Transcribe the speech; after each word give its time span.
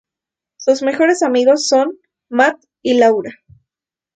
Sus 0.57 0.81
mejores 0.81 1.21
amigos 1.21 1.67
son 1.67 1.95
Matt 2.27 2.59
y 2.81 2.97
Laura. 2.97 3.33